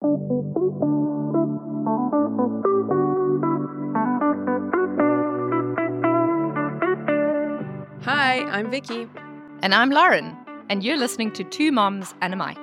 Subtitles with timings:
[0.00, 0.06] Hi,
[8.48, 9.08] I'm Vicky,
[9.60, 10.36] And I'm Lauren,
[10.68, 12.56] and you're listening to Two Moms and a Mic.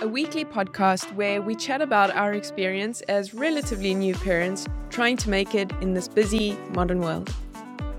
[0.00, 5.28] a weekly podcast where we chat about our experience as relatively new parents trying to
[5.28, 7.30] make it in this busy modern world.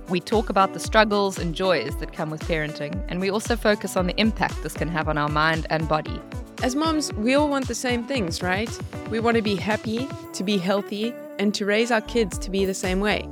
[0.08, 3.96] We talk about the struggles and joys that come with parenting, and we also focus
[3.96, 6.20] on the impact this can have on our mind and body.
[6.62, 8.70] As moms, we all want the same things, right?
[9.10, 12.66] We want to be happy, to be healthy, and to raise our kids to be
[12.66, 13.30] the same way.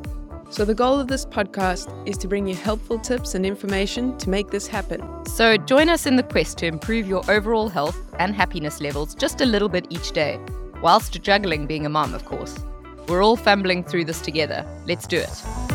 [0.49, 4.29] So, the goal of this podcast is to bring you helpful tips and information to
[4.29, 5.03] make this happen.
[5.25, 9.41] So join us in the quest to improve your overall health and happiness levels just
[9.41, 10.39] a little bit each day,
[10.81, 12.57] whilst juggling being a mom, of course.
[13.09, 14.65] We're all fumbling through this together.
[14.85, 15.66] Let's do it.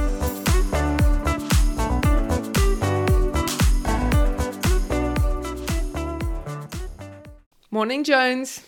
[7.75, 8.63] Morning, Jones.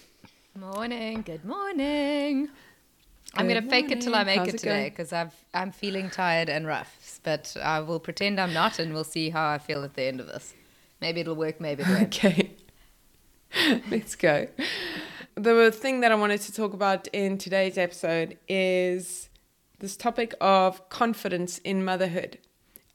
[0.58, 1.20] Morning.
[1.20, 2.48] Good morning.
[3.34, 6.08] I'm going to fake it till I make How's it today because I've I'm feeling
[6.08, 7.20] tired and rough.
[7.22, 10.20] But I will pretend I'm not, and we'll see how I feel at the end
[10.20, 10.54] of this.
[11.02, 11.60] Maybe it'll work.
[11.60, 12.02] Maybe it won't.
[12.04, 12.52] Okay.
[13.90, 14.48] Let's go.
[15.34, 19.28] The thing that I wanted to talk about in today's episode is
[19.80, 22.38] this topic of confidence in motherhood.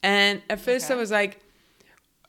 [0.01, 1.39] And at first I was like,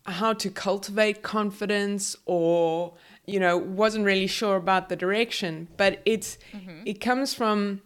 [0.06, 2.94] how to cultivate confidence or
[3.26, 6.82] you know wasn't really sure about the direction but it's mm-hmm.
[6.86, 7.80] it comes from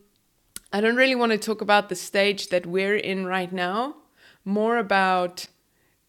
[0.73, 3.95] i don't really want to talk about the stage that we're in right now
[4.45, 5.47] more about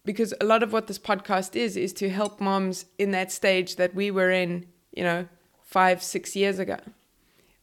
[0.06, 3.76] because a lot of what this podcast is is to help moms in that stage
[3.76, 5.28] that we were in you know
[5.62, 6.78] five six years ago.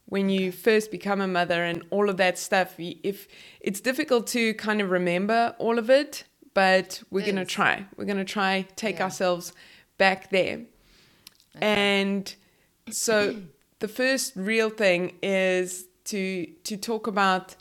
[0.06, 3.26] When you first become a mother and all of that stuff if
[3.60, 6.24] it's difficult to kind of remember all of it
[6.54, 9.04] but we're going to try we're going to try take Yeah.
[9.04, 9.52] ourselves
[9.98, 10.60] back there
[11.60, 12.34] and
[12.90, 13.36] so
[13.80, 17.56] the first real thing is to to talk about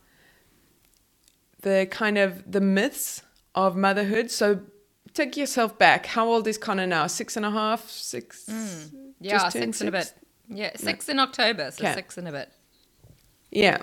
[1.62, 3.22] the kind of the myths
[3.56, 4.60] of motherhood so
[5.14, 9.04] take yourself back how old is connor now six and a half six mm.
[9.24, 10.14] Yeah, turned six and a bit.
[10.50, 11.94] Yeah, six in October, so Okay.
[11.94, 12.52] six and a bit.
[13.52, 13.78] Yeah.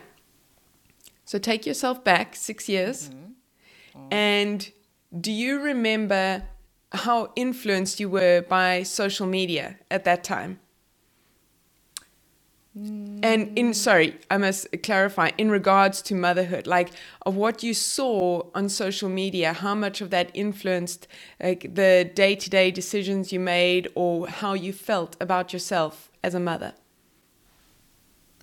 [1.25, 3.09] So take yourself back six years.
[3.09, 4.09] Mm-hmm.
[4.13, 4.73] And
[5.19, 6.45] do you remember
[6.93, 10.61] how influenced you were by social media at that time?
[12.79, 13.25] Mm.
[13.25, 16.91] And in sorry, I must clarify in regards to motherhood, like
[17.27, 21.09] of what you saw on social media, how much of that influenced
[21.43, 26.75] like the day-to-day decisions you made or how you felt about yourself as a mother?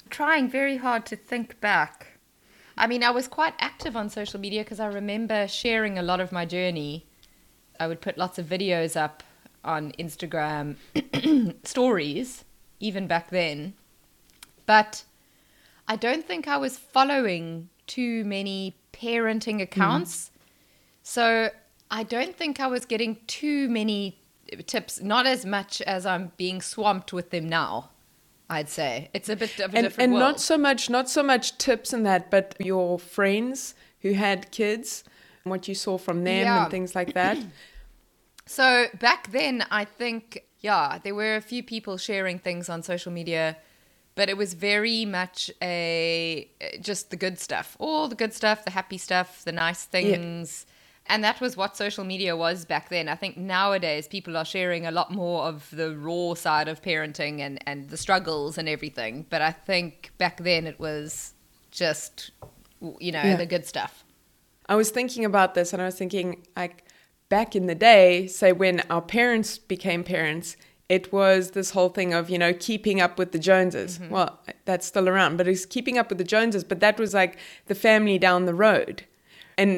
[0.10, 2.17] Trying very hard to think back.
[2.78, 6.20] I mean, I was quite active on social media because I remember sharing a lot
[6.20, 7.06] of my journey.
[7.80, 9.24] I would put lots of videos up
[9.64, 10.76] on Instagram
[11.64, 12.46] stories,
[12.80, 13.74] even back then.
[14.66, 15.04] But
[15.88, 19.62] I don't think I was following too many parenting hmm.
[19.62, 20.32] accounts.
[21.02, 21.50] So
[21.90, 24.20] I don't think I was getting too many
[24.66, 27.90] tips, not as much as I'm being swamped with them now.
[28.50, 30.22] I'd say it's a bit of a and, different and world.
[30.22, 35.04] not so much not so much tips and that but your friends who had kids
[35.44, 36.62] what you saw from them Yeah.
[36.64, 37.38] and things like that
[38.46, 43.12] So back then, I think, yeah, there were a few people sharing things on social
[43.12, 43.58] media,
[44.16, 48.72] but it was very much a just the good stuff, all the good stuff, the
[48.72, 50.66] happy stuff, the nice things.
[51.10, 53.08] And that was what social media was back then.
[53.08, 57.40] I think nowadays people are sharing a lot more of the raw side of parenting
[57.40, 59.26] and, and the struggles and everything.
[59.30, 61.34] But I think back then it was
[61.72, 62.32] just,
[63.00, 63.36] you know, Yeah.
[63.38, 64.04] the good stuff.
[64.70, 66.84] i was thinking about this and i was thinking like
[67.30, 70.58] back in the day say when our parents became parents
[70.90, 74.14] it was this whole thing of you know keeping up with the joneses mm-hmm.
[74.16, 74.32] well
[74.66, 77.76] that's still around but it's keeping up with the joneses but that was like the
[77.76, 79.06] family down the road
[79.58, 79.70] and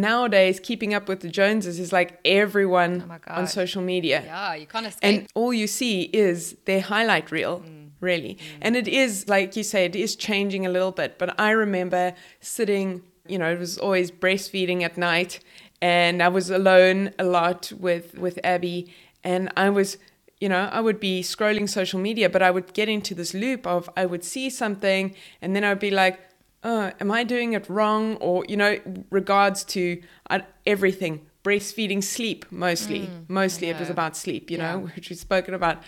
[0.00, 4.22] nowadays keeping up with the joneses is like everyone Oh on social media.
[4.24, 5.20] Yeah, you can't escape.
[5.20, 7.90] and all you see is their highlight reel mm.
[8.00, 8.34] really.
[8.34, 8.58] Mm.
[8.62, 12.14] And it is like you say it is changing a little bit but i remember
[12.40, 15.40] sitting you know it was always breastfeeding at night
[15.80, 18.92] and i was alone a lot with with abby
[19.24, 19.98] and i was
[20.40, 23.66] you know i would be scrolling social media but i would get into this loop
[23.66, 26.18] of i would see something and then i'd be like
[26.64, 28.16] oh am i doing it wrong?
[28.16, 28.78] Or you know
[29.10, 31.26] regards to uh, everything.
[31.44, 33.10] Breastfeeding sleep mostly.
[33.28, 34.72] Mostly it was about sleep you Yeah.
[34.74, 35.82] know which we've spoken about.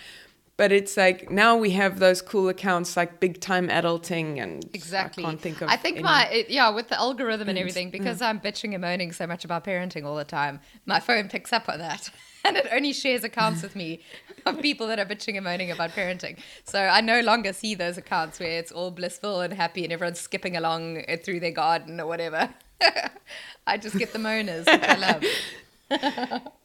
[0.56, 5.24] But it's like now we have those cool accounts like big time adulting and Exactly.
[5.24, 7.90] I can't think of I think any- my it, yeah with the algorithm and everything
[7.90, 10.60] because I'm bitching and moaning so much about parenting all the time.
[10.86, 12.08] My phone picks up on that,
[12.46, 14.00] and it only shares accounts with me
[14.46, 16.38] of people that are bitching and moaning about parenting.
[16.64, 20.20] So I no longer see those accounts where it's all blissful and happy and everyone's
[20.20, 22.50] skipping along through their garden or whatever.
[23.66, 25.24] I just get the moaners, I love.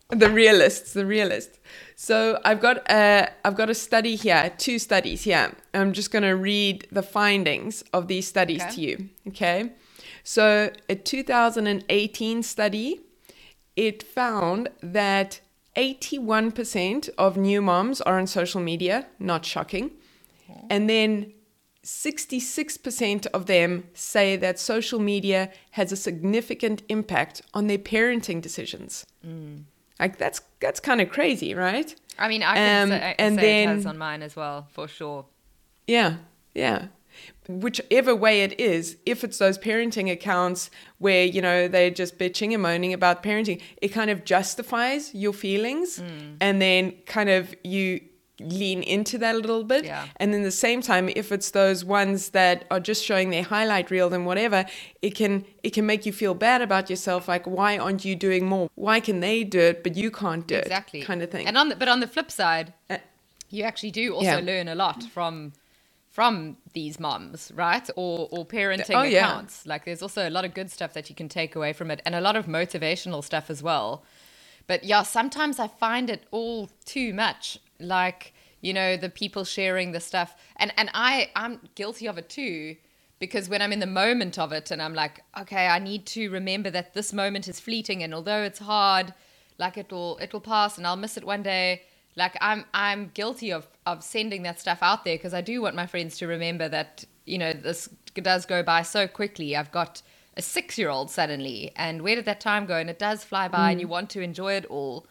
[0.10, 1.60] the realists, the realists.
[1.96, 5.56] So I've got a, I've got a study here, two studies here.
[5.74, 8.72] I'm just going to read the findings of these studies Okay.
[8.76, 9.10] to you.
[9.30, 9.72] Okay.
[10.24, 13.02] So a 2018 study,
[13.76, 15.40] it found that
[15.76, 19.08] 81% of new moms are on social media.
[19.20, 19.92] Not shocking.
[20.70, 21.34] And then
[21.84, 29.06] 66% of them say that social media has a significant impact on their parenting decisions.
[30.00, 31.94] Like that's that's kind of crazy, right?
[32.18, 34.68] I mean, I can Um, say, and say then- it has on mine as well,
[34.72, 35.26] for sure.
[35.88, 36.18] Yeah,
[36.54, 36.88] yeah.
[37.50, 40.70] Whichever way it is, if it's those parenting accounts
[41.00, 45.34] where, you know, they're just bitching and moaning about parenting, it kind of justifies your
[45.34, 46.36] feelings Mm.
[46.42, 48.02] and then kind of you
[48.40, 49.84] lean into that a little bit.
[49.84, 50.06] Yeah.
[50.18, 53.90] And then the same time, if it's those ones that are just showing their highlight
[53.92, 54.66] reel and whatever,
[55.02, 57.28] it can it can make you feel bad about yourself.
[57.28, 58.70] Like, why aren't you doing more?
[58.76, 61.02] Why can they do it, but you can't do Exactly.
[61.02, 61.06] it?
[61.06, 61.48] Kind of thing.
[61.48, 62.98] And on the, but on the flip side, Uh,
[63.50, 64.52] you actually do also Yeah.
[64.52, 65.52] learn a lot from
[66.10, 67.90] from these moms, right?
[67.96, 69.40] Or or parenting Oh, yeah.
[69.40, 69.66] accounts.
[69.68, 72.02] Like there's also a lot of good stuff that you can take away from it
[72.06, 74.04] and a lot of motivational stuff as well.
[74.68, 77.60] But yeah, sometimes I find it all too much.
[77.80, 82.30] Like, you know, the people sharing the stuff and and I I'm guilty of it
[82.30, 82.78] too
[83.20, 86.30] because when I'm in the moment of it and I'm like, okay, I need to
[86.32, 89.14] remember that this moment is fleeting and although it's hard,
[89.60, 91.84] like it'll it'll pass and I'll miss it one day.
[92.20, 95.74] Like I'm I'm guilty of of sending that stuff out there because I do want
[95.74, 99.56] my friends to remember that, you know, this does go by so quickly.
[99.56, 100.02] I've got
[100.36, 102.76] a 6-year-old suddenly and where did that time go?
[102.76, 103.92] And it does fly by and you mm.
[103.92, 105.08] want to enjoy it all.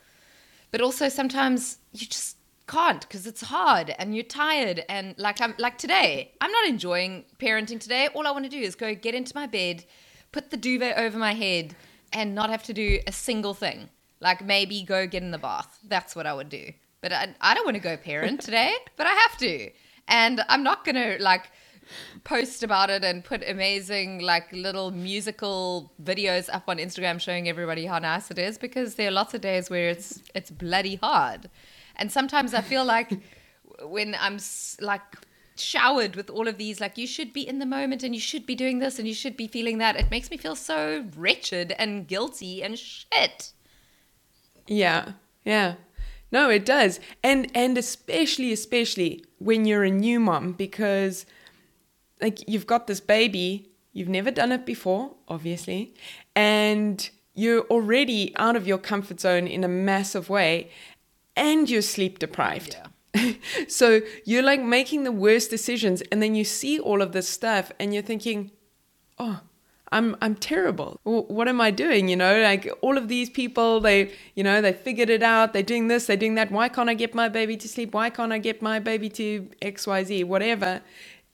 [0.71, 5.55] But also sometimes you just can't because it's hard and you're tired and like I'm
[5.59, 8.09] like today I'm not enjoying parenting today.
[8.15, 9.87] All I want to do is go get into my bed
[10.31, 11.75] put the duvet over my head
[12.13, 13.89] and not have to do a single thing.
[14.21, 15.79] Like maybe go get in the bath.
[15.83, 19.07] That's what I would do but I, I don't want to go parent today but
[19.07, 19.71] I have to
[20.09, 21.51] and I'm not going to like
[22.25, 27.87] post about it and put amazing like little musical videos up on Instagram showing everybody
[27.87, 31.49] how nice it is because there are lots of days where it's it's bloody hard.
[31.97, 33.13] And sometimes I feel like
[33.83, 34.39] when I'm
[34.81, 35.03] like
[35.57, 38.47] showered with all of these like you should be in the moment and you should
[38.47, 41.73] be doing this and you should be feeling that it makes me feel so wretched
[41.79, 43.53] and guilty and shit.
[44.67, 45.13] Yeah,
[45.45, 45.75] yeah.
[46.31, 47.01] No, it does.
[47.23, 51.27] And and especially especially when you're a new mom because
[52.21, 55.95] like you've got this baby, you've never done it before, obviously,
[56.35, 60.71] and you're already out of your comfort zone in a massive way
[61.37, 62.77] and you're sleep deprived.
[63.15, 63.33] Yeah.
[63.69, 67.73] so you're like making the worst decisions and then you see all of this stuff
[67.79, 68.51] and you're thinking,
[69.19, 69.41] "Oh,
[69.93, 71.01] I'm I'm terrible.
[71.05, 72.09] What am I doing?
[72.09, 75.53] You know, like all of these people, they you know they figured it out.
[75.53, 76.51] They're doing this, they're doing that.
[76.51, 77.95] Why can't I get my baby to sleep?
[77.95, 80.25] Why can't I get my baby to X Y Z?
[80.25, 80.83] Whatever.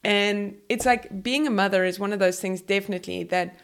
[0.04, 3.56] And it's like being a mother is one of those things definitely that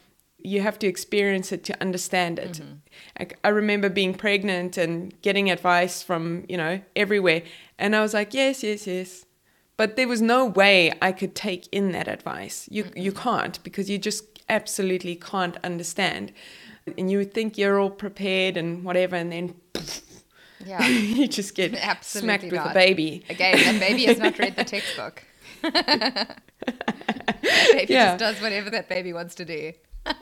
[0.43, 2.53] you have to experience it to understand it.
[2.53, 2.73] Mm-hmm.
[3.19, 7.43] Like I remember being pregnant and getting advice from you know everywhere,
[7.79, 9.27] and I was like, yes, yes, yes.
[9.77, 12.69] But there was no way I could take in that advice.
[12.71, 16.33] You you can't because you just absolutely can't understand.
[16.99, 19.55] And you think you're all prepared and whatever, and then
[20.65, 20.87] Yeah.
[20.87, 23.25] you just get Absolutely smacked with a baby.
[23.31, 25.23] Again, that baby has not read the textbook.
[25.63, 26.39] that
[27.73, 28.17] baby Yeah.
[28.17, 29.73] just does whatever that baby wants to do.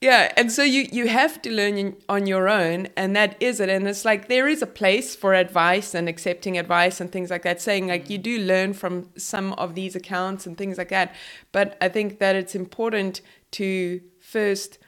[0.00, 3.70] Yeah, and so you you have to learn on your own, and that is it.
[3.70, 7.42] And it's like there is a place for advice and accepting advice and things like
[7.42, 7.62] that.
[7.62, 8.22] Saying like you mm.
[8.22, 11.14] do learn from some of these accounts and things like that,
[11.52, 13.22] but I think that it's important
[13.52, 14.78] to first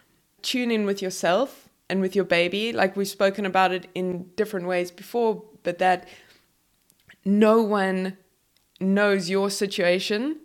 [0.42, 2.72] tune in with yourself and with your baby.
[2.72, 6.08] Like we've spoken about it in different ways before, but that
[7.24, 8.18] no one
[8.80, 10.40] knows your situation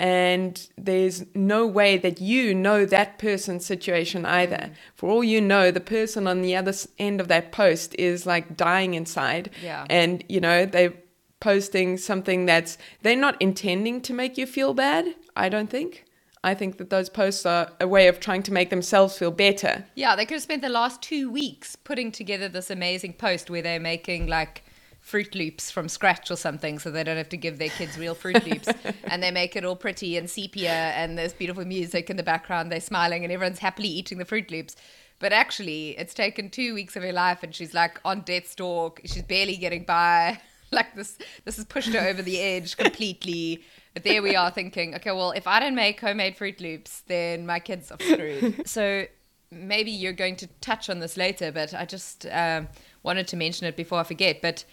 [0.00, 4.56] and there's no way that you know that person's situation either.
[4.56, 4.74] Mm.
[4.94, 8.56] For all you know, the person on the other end of that post is like
[8.56, 9.50] dying inside.
[9.62, 9.84] Yeah.
[9.90, 10.94] And, you know, they're
[11.40, 16.06] posting something that's, they're not intending to make you feel bad, I don't think.
[16.42, 19.84] I think that those posts are a way of trying to make themselves feel better.
[19.96, 23.60] Yeah, they could have spent the last two weeks putting together this amazing post where
[23.60, 24.64] they're making like
[25.02, 28.14] Froot Loops from scratch or something so they don't have to give their kids real
[28.14, 28.68] Froot Loops.
[29.04, 32.70] and they make it all pretty and sepia and there's beautiful music in the background.
[32.70, 34.76] They're smiling and everyone's happily eating the Froot Loops.
[35.20, 38.94] But actually, it's taken two weeks of her life, and she's like on death's door.
[39.04, 40.40] She's barely getting by.
[40.72, 43.64] Like this, this has pushed her over the edge completely.
[43.92, 47.44] But there we are thinking, okay, well, if I don't make homemade Froot Loops, then
[47.44, 48.64] my kids are screwed.
[48.68, 49.06] so
[49.50, 52.68] maybe you're going to touch on this later, but I just um,
[53.02, 54.40] wanted to mention it before I forget.
[54.40, 54.64] But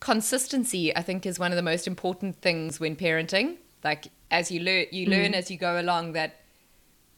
[0.00, 3.58] consistency, I think, is one of the most important things when parenting.
[3.84, 5.36] Like as you learn, you learn mm.
[5.36, 6.36] as you go along that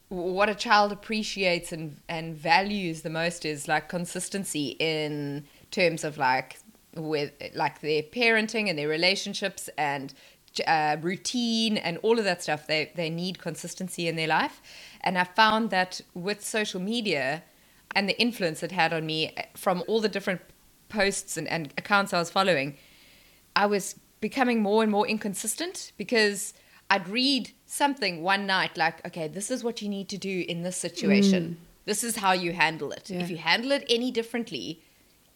[0.08, 6.18] what a child appreciates and and values the most is like consistency in terms of
[6.18, 6.58] like
[6.94, 10.12] with like their parenting and their relationships and
[10.66, 12.66] uh, routine and all of that stuff.
[12.66, 14.60] They they need consistency in their life,
[15.00, 17.42] and I found that with social media
[17.94, 20.40] and the influence it had on me from all the different
[20.92, 22.76] posts and, and accounts I was following,
[23.56, 26.54] I was becoming more and more inconsistent because
[26.90, 30.62] I'd read something one night like, okay, this is what you need to do in
[30.62, 31.42] this situation.
[31.42, 31.56] Mm.
[31.86, 33.10] This is how you handle it.
[33.10, 33.20] Yeah.
[33.20, 34.82] If you handle it any differently,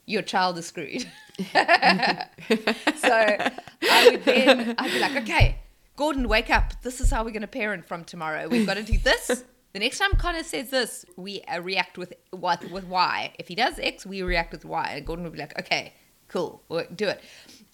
[0.04, 1.06] your child is screwed.
[1.52, 5.58] so I would then I'd be like, okay,
[5.96, 6.80] Gordon, wake up.
[6.82, 8.48] This is how we're going to parent from tomorrow.
[8.48, 9.44] We've got to do this.
[9.76, 13.34] The next time Connor says this, we uh, react with what with Y.
[13.38, 14.92] If he does X, we react with Y.
[14.96, 15.92] And Gordon would be like, okay,
[16.28, 17.20] cool, we'll do it.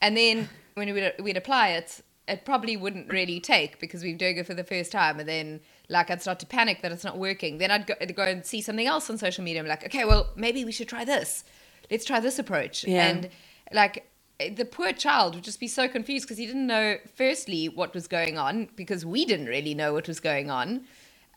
[0.00, 4.16] And then when we'd, we'd apply it, it probably wouldn't really take because we are
[4.16, 5.20] doing it for the first time.
[5.20, 7.58] And then like I'd start to panic that it's not working.
[7.58, 9.60] Then I'd go, I'd go and see something else on social media.
[9.60, 11.44] I'm like, okay, well, maybe we should try this.
[11.88, 12.82] Let's try this approach.
[12.82, 13.06] Yeah.
[13.06, 13.28] And
[13.72, 17.94] like the poor child would just be so confused because he didn't know, firstly, what
[17.94, 20.84] was going on because we didn't really know what was going on.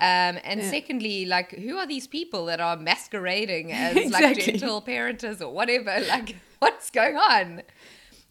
[0.02, 0.70] Um, and yeah.
[0.70, 4.28] secondly, like, who are these people that are masquerading as exactly.
[4.28, 6.00] like gentle parenters or whatever?
[6.08, 7.62] Like, what's going on?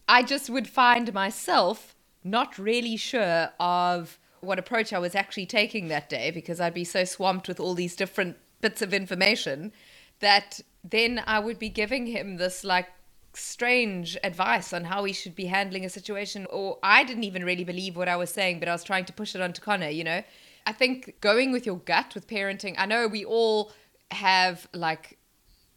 [0.07, 5.87] I just would find myself not really sure of what approach I was actually taking
[5.87, 9.71] that day because I'd be so swamped with all these different bits of information
[10.19, 12.87] that then I would be giving him this like
[13.33, 16.45] strange advice on how he should be handling a situation.
[16.49, 19.13] Or I didn't even really believe what I was saying, but I was trying to
[19.13, 20.23] push it onto Connor, you know?
[20.65, 23.71] I think going with your gut with parenting, I know we all
[24.11, 25.17] have like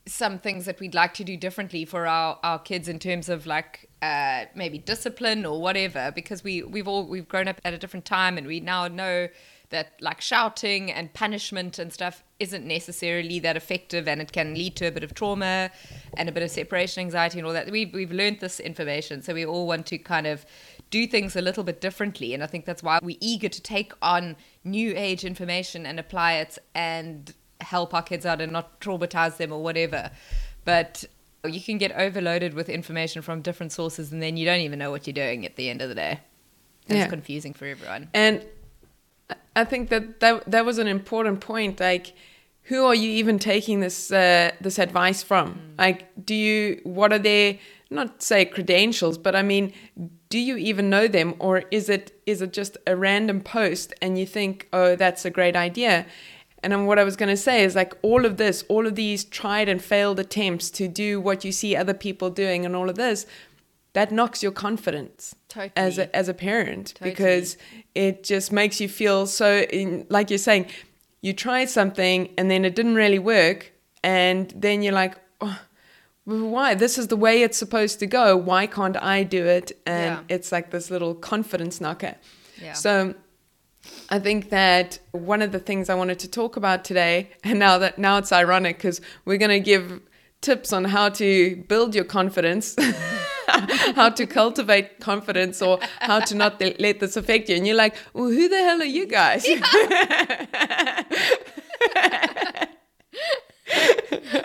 [0.06, 3.46] some things that we'd like to do differently for our, our kids in terms of
[3.46, 7.78] like uh, maybe discipline or whatever because we we've all we've grown up at a
[7.78, 9.28] different time and we now know
[9.70, 14.76] that like shouting and punishment and stuff isn't necessarily that effective and it can lead
[14.76, 15.70] to a bit of trauma
[16.16, 17.70] and a bit of separation anxiety and all that.
[17.70, 19.22] We've, we've learned this information.
[19.22, 20.46] So we all want to kind of
[20.90, 22.32] do things a little bit differently.
[22.32, 26.34] And I think that's why we're eager to take on new age information and apply
[26.34, 30.10] it and help our kids out and not traumatize them or whatever.
[30.64, 31.04] But
[31.44, 34.90] you can get overloaded with information from different sources and then you don't even know
[34.90, 36.20] what you're doing at the end of the day.
[36.86, 37.06] It's yeah.
[37.08, 38.08] confusing for everyone.
[38.14, 38.46] And
[39.54, 41.80] I think that, that that was an important point.
[41.80, 42.14] Like,
[42.64, 45.54] who are you even taking this uh, this advice from?
[45.54, 45.78] Mm.
[45.78, 47.58] Like, do you what are their
[47.90, 49.72] not say credentials, but I mean,
[50.28, 54.18] do you even know them, or is it is it just a random post and
[54.18, 56.06] you think, oh, that's a great idea?
[56.62, 58.96] And then what I was going to say is like all of this, all of
[58.96, 62.90] these tried and failed attempts to do what you see other people doing, and all
[62.90, 63.26] of this,
[63.98, 65.72] that knocks your confidence totally.
[65.74, 67.10] as a as a parent totally.
[67.10, 67.56] because
[67.96, 70.64] it just makes you feel so in, like you're saying
[71.20, 73.72] you tried something and then it didn't really work
[74.04, 75.60] and then you're like oh,
[76.26, 80.12] why this is the way it's supposed to go why can't i do it and
[80.14, 80.34] yeah.
[80.36, 82.14] it's like this little confidence knocker
[82.62, 82.74] yeah.
[82.74, 83.14] so
[84.10, 87.78] I think that one of the things I wanted to talk about today, and now
[87.78, 90.02] that now it's ironic because we're going to give
[90.40, 92.76] tips on how to build your confidence.
[93.94, 97.56] how to cultivate confidence or how to not let this affect you.
[97.56, 99.48] And you're like, well, who the hell are you guys?
[99.48, 99.58] Yeah.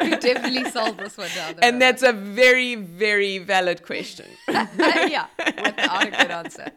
[0.02, 4.28] we definitely solved this one down And that's a very, very valid question.
[4.48, 6.72] yeah, without a good answer.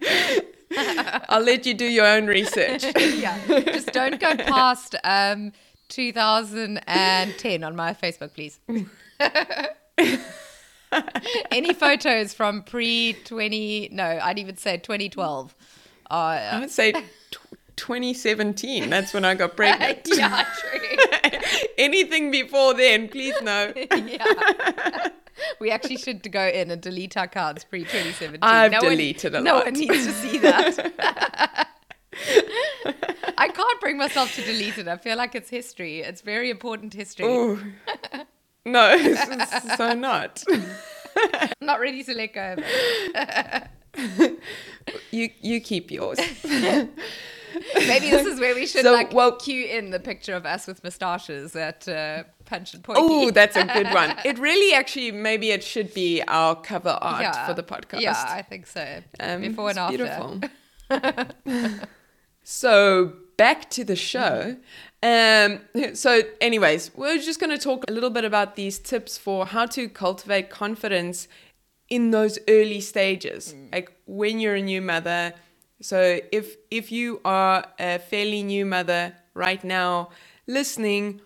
[1.28, 2.84] I'll let you do your own research.
[2.96, 5.52] yeah, just don't go past um,
[5.88, 8.58] 2010 on my Facebook, please.
[11.50, 15.54] Any photos from pre 20, no, I'd even say 2012.
[16.10, 17.02] Uh, I would say t-
[17.76, 18.88] 2017.
[18.88, 20.08] That's when I got pregnant.
[20.14, 21.30] yeah, true.
[21.78, 23.72] Anything before then, please no.
[23.76, 25.08] yeah.
[25.60, 28.38] We actually should go in and delete our cards pre 2017.
[28.42, 29.58] I've no deleted one, a lot.
[29.58, 31.68] No one needs to see that.
[33.38, 34.88] I can't bring myself to delete it.
[34.88, 36.00] I feel like it's history.
[36.00, 37.58] It's very important history.
[38.66, 39.14] No,
[39.76, 40.42] so not.
[41.60, 44.40] not ready to let go of it.
[45.12, 46.18] you you keep yours.
[46.44, 50.66] Maybe this is where we should so, like well, cue in the picture of us
[50.66, 53.00] with moustaches at uh, punch and pointy.
[53.02, 54.16] Oh, that's a good one.
[54.24, 58.00] It really actually maybe it should be our cover art for the podcast.
[58.00, 59.00] Yeah, I think so.
[59.20, 60.40] Um, Before and after.
[60.90, 61.38] Beautiful.
[62.42, 64.56] so back to the show.
[65.06, 65.60] Um,
[65.94, 69.66] so, anyways, we're just going to talk a little bit about these tips for how
[69.66, 71.28] to cultivate confidence
[71.88, 75.32] in those early stages, like when you're a new mother.
[75.80, 80.10] So, if if you are a fairly new mother right now,
[80.48, 81.20] listening,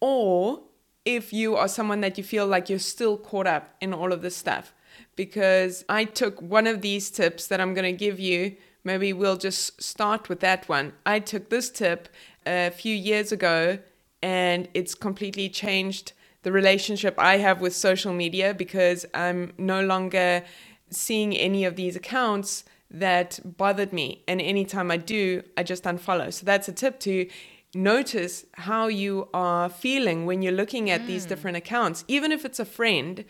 [0.00, 0.62] or
[1.04, 4.22] if you are someone that you feel like you're still caught up in all of
[4.22, 4.72] this stuff,
[5.14, 8.56] because I took one of these tips that I'm going to give you.
[8.84, 10.92] Maybe we'll just start with that one.
[11.04, 12.08] I took this tip
[12.46, 13.78] a few years ago
[14.22, 16.12] and it's completely changed
[16.42, 20.44] the relationship I have with social media because I'm no longer
[20.90, 24.22] seeing any of these accounts that bothered me.
[24.28, 26.32] And anytime I do, I just unfollow.
[26.32, 27.28] So that's a tip to
[27.74, 31.30] notice how you are feeling when you're looking at these mm.
[31.30, 33.24] different accounts, even if it's a friend,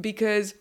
[0.00, 0.54] because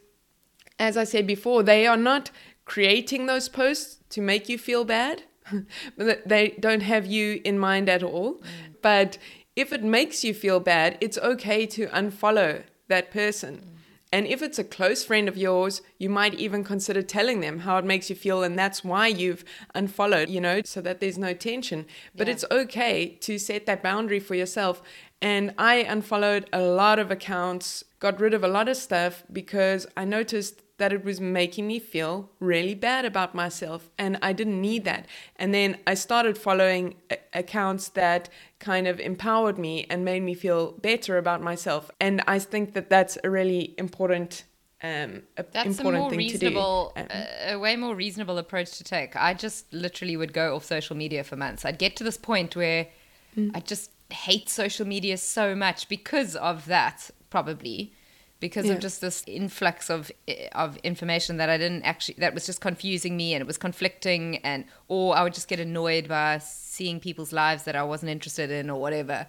[0.79, 2.31] as I said before, they are not
[2.65, 5.23] creating those posts to make you feel bad.
[5.97, 8.35] but they don't have you in mind at all.
[8.35, 8.41] Mm.
[8.81, 9.17] But
[9.55, 13.57] if it makes you feel bad, it's okay to unfollow that person.
[13.57, 13.79] Mm.
[14.11, 17.77] And if it's a close friend of yours, you might even consider telling them how
[17.77, 21.33] it makes you feel, and that's why you've unfollowed, you know, so that there's no
[21.33, 21.85] tension.
[22.15, 22.33] But Yeah.
[22.33, 24.81] it's okay to set that boundary for yourself.
[25.21, 29.85] And I unfollowed a lot of accounts, got rid of a lot of stuff because
[29.95, 34.59] I noticed that it was making me feel really bad about myself and I didn't
[34.61, 35.05] need that.
[35.35, 40.33] And then I started following a- accounts that kind of empowered me and made me
[40.33, 41.91] feel better about myself.
[41.99, 44.45] And I think that that's a really important
[44.81, 47.13] um a That's important a more thing reasonable, to do.
[47.13, 49.15] Um, a, a way more reasonable approach to take.
[49.15, 51.65] I just literally would go off social media for months.
[51.65, 52.87] I'd get to this point where
[53.37, 53.51] Mm.
[53.55, 57.93] I just hate social media so much because of that, probably
[58.39, 58.73] because Yeah.
[58.73, 62.61] of just this influx of eh, of information that I didn't actually that was just
[62.61, 66.99] confusing me and it was conflicting and or I would just get annoyed by seeing
[66.99, 69.27] people's lives that I wasn't interested in or whatever.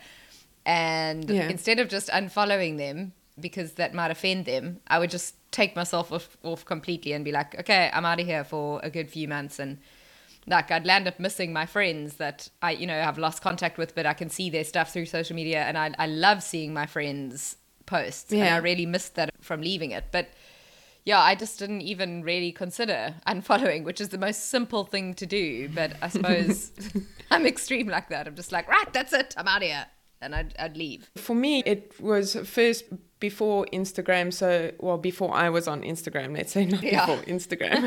[0.67, 1.49] And Yeah.
[1.51, 6.13] instead of just unfollowing them because that might offend them, I would just take myself
[6.13, 9.27] off, off completely and be like, okay, I'm out of here for a good few
[9.27, 9.59] months.
[9.59, 9.79] And
[10.47, 13.95] like, I'd land up missing my friends that I, you know, have lost contact with,
[13.95, 15.63] but I can see their stuff through social media.
[15.63, 17.57] And I, I love seeing my friends'
[17.91, 18.31] posts.
[18.33, 18.55] And Yeah.
[18.57, 20.05] I really missed that from leaving it.
[20.13, 20.27] But
[21.05, 25.27] yeah, I just didn't even really consider unfollowing, which is the most simple thing to
[25.27, 25.69] do.
[25.69, 26.73] But I suppose
[27.31, 28.27] I'm extreme like that.
[28.29, 29.35] I'm just like, right, that's it.
[29.37, 29.87] I'm out of here.
[30.23, 31.11] And I'd, I'd leave.
[31.17, 32.85] For me, it was first
[33.21, 34.31] before Instagram.
[34.35, 37.07] So, well, before I was on Instagram, let's say, not Yeah.
[37.07, 37.83] before Instagram.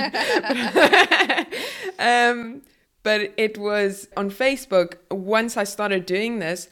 [2.00, 2.62] um,
[3.04, 4.96] but it was on Facebook.
[5.12, 6.70] Once I started doing this,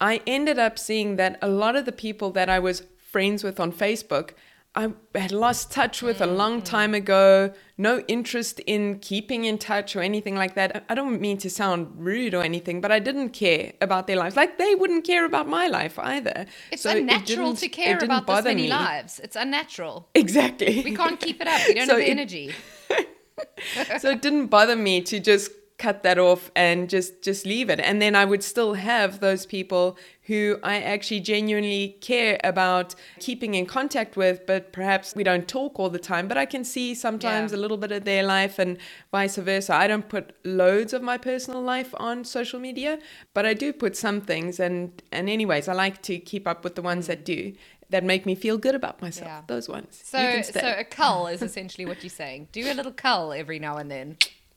[0.00, 3.60] I ended up seeing that a lot of the people that I was friends with
[3.60, 4.30] on Facebook,
[4.76, 6.64] I had lost touch with a long mm-hmm.
[6.64, 10.84] time ago, no interest in keeping in touch or anything like that.
[10.88, 14.34] I don't mean to sound rude or anything, but I didn't care about their lives.
[14.34, 16.46] Like they wouldn't care about my life either.
[16.72, 18.68] It's So unnatural didn't- to care about this many me.
[18.70, 19.20] lives.
[19.20, 20.08] It's unnatural.
[20.14, 20.82] Exactly.
[20.82, 21.60] We can't keep it up.
[21.68, 22.52] We don't So have the it- energy.
[24.00, 27.80] so it didn't bother me to just cut that off and just just leave it
[27.80, 29.96] and then i would still have those people
[30.28, 35.78] who i actually genuinely care about keeping in contact with but perhaps we don't talk
[35.80, 37.58] all the time but i can see sometimes Yeah.
[37.58, 38.78] a little bit of their life and
[39.10, 42.98] vice versa i don't put loads of my personal life on social media
[43.34, 46.76] but i do put some things and and anyways i like to keep up with
[46.76, 47.52] the ones that do
[47.90, 49.42] that make me feel good about myself Yeah.
[49.48, 52.48] those ones So, so a cull is essentially what you're saying.
[52.52, 54.16] Do a little cull every now and then.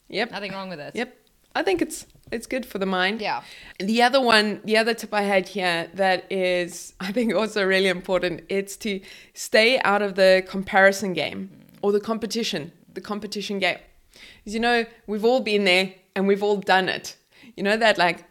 [0.10, 0.96] Yep Nothing wrong with it.
[0.96, 1.16] Yep.
[1.56, 3.22] I think it's it's good for the mind.
[3.22, 3.42] Yeah.
[3.80, 7.90] The other one, the other tip I had here that is I think also really
[7.90, 9.02] important, it's to
[9.34, 11.78] stay out of the comparison game mm.
[11.82, 13.80] or the competition, the competition game.
[14.12, 17.16] Because you know, we've all been there and we've all done it.
[17.56, 18.24] You know that like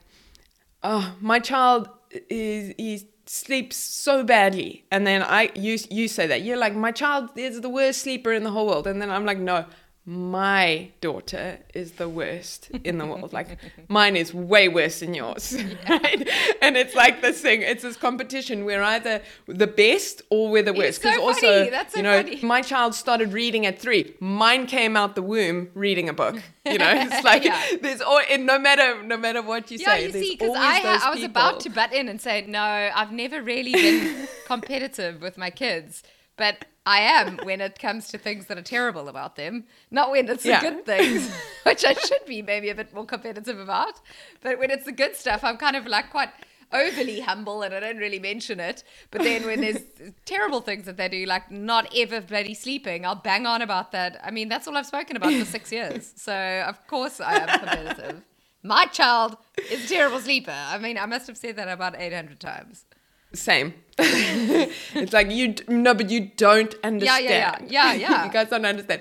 [0.83, 1.89] oh, my child
[2.31, 6.43] is he sleeps so badly and then I you you say that.
[6.43, 9.25] You're like my child is the worst sleeper in the whole world and then I'm
[9.25, 9.65] like no,
[10.09, 13.33] my daughter is the worst in the world.
[13.33, 15.57] Like mine is way worse than yours.
[15.89, 16.29] Right?
[16.63, 18.65] And it's like this thing, it's this competition.
[18.65, 21.03] We're either the best or we're the worst.
[21.03, 22.41] so also, so you know, funny.
[22.43, 24.15] my child started reading at three.
[24.21, 26.37] Mine came out the womb reading a book.
[26.65, 27.61] You know, it's like Yeah.
[27.83, 30.07] there's all no matter no matter what you Yeah, say.
[30.07, 31.31] you see, because I, ha- I was people.
[31.31, 36.03] about to butt in and say, no, I've never really been competitive with my kids,
[36.37, 40.29] but I am when it comes to things that are terrible about them, not when
[40.29, 40.61] it's Yeah.
[40.61, 41.31] the good things,
[41.65, 43.95] which I should be maybe a bit more competitive about.
[44.41, 46.31] But when it's the good stuff, I'm kind of like quite.
[46.73, 48.83] overly humble and I don't really mention it.
[49.13, 49.83] But then when there's
[50.25, 54.21] terrible things that they do, like not ever bloody sleeping, I'll bang on about that.
[54.23, 56.13] I mean, that's all I've spoken about for six years.
[56.17, 56.35] So
[56.67, 58.23] of course I am competitive.
[58.65, 59.37] My child
[59.71, 60.51] is a terrible sleeper.
[60.75, 62.85] I mean, I must have said that about 800 times.
[63.33, 63.75] Same.
[63.99, 67.25] it's like you no, but you don't understand.
[67.25, 67.93] Yeah, yeah, yeah, yeah.
[68.09, 68.27] yeah.
[68.27, 69.01] you guys don't understand.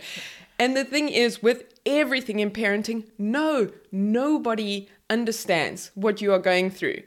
[0.58, 6.72] And the thing is, with everything in parenting, no, nobody understands what you are going
[6.72, 7.02] through.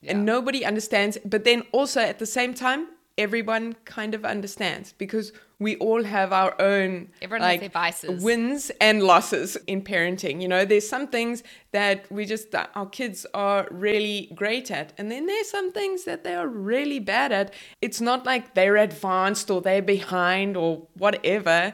[0.00, 0.12] Yeah.
[0.12, 1.18] And nobody understands.
[1.24, 6.32] But then also at the same time, everyone kind of understands because we all have
[6.32, 7.72] our own Everyone like
[8.20, 10.42] wins and losses in parenting.
[10.42, 15.10] You know, there's some things that we just our kids are really great at, and
[15.10, 17.54] then there's some things that they are really bad at.
[17.80, 21.72] It's not like they're advanced or they're behind or whatever.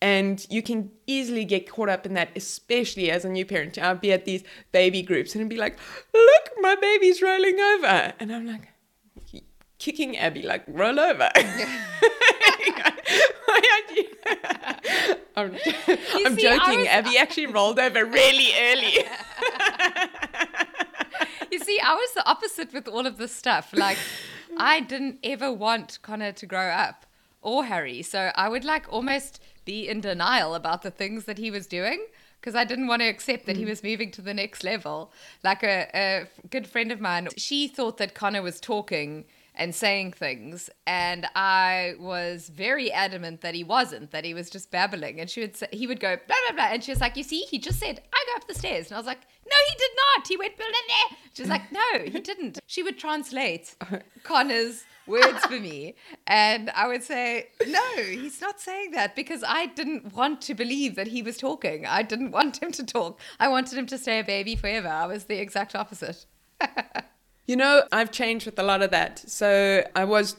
[0.00, 3.78] And you can easily get caught up in that, especially as a new parent.
[3.78, 5.76] I'll be at these baby groups and be like,
[6.14, 8.12] look, my baby's rolling over.
[8.20, 8.68] And I'm like,
[9.78, 11.30] kicking Abby, like, roll over.
[15.36, 16.80] I'm, I'm see, joking.
[16.80, 18.92] Was, Abby actually rolled over really early.
[21.52, 23.70] you see, I was the opposite with all of this stuff.
[23.72, 23.98] Like,
[24.56, 27.06] I didn't ever want Connor to grow up
[27.40, 28.02] or Harry.
[28.02, 32.04] So I would like almost be in denial about the things that he was doing
[32.40, 33.60] because I didn't want to accept that mm.
[33.60, 35.12] he was moving to the next level.
[35.44, 39.24] Like a, a good friend of mine, she thought that Connor was talking
[39.58, 44.70] and saying things and i was very adamant that he wasn't that he was just
[44.70, 47.16] babbling and she would say he would go blah blah blah and she was like
[47.16, 49.56] you see he just said i go up the stairs and i was like no
[49.68, 52.98] he did not he went blah blah blah she's like no he didn't she would
[52.98, 53.76] translate
[54.22, 55.94] connor's words for me.
[56.26, 60.94] And I would say, no, he's not saying that because I didn't want to believe
[60.96, 61.86] that he was talking.
[61.86, 63.18] I didn't want him to talk.
[63.40, 64.88] I wanted him to stay a baby forever.
[64.88, 66.26] I was the exact opposite.
[67.48, 69.18] you know, I've changed with a lot of that.
[69.28, 70.36] So I was